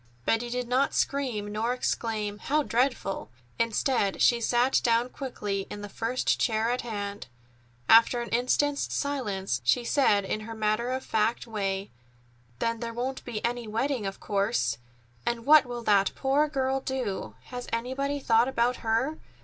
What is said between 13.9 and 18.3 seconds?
of course! And what will that poor girl do? Has anybody